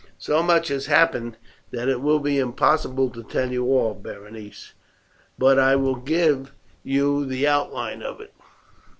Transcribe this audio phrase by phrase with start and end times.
[0.17, 1.37] "So much has happened
[1.69, 4.73] that it will be impossible to tell you all, Berenice;
[5.37, 8.33] but I will give you the outline of it.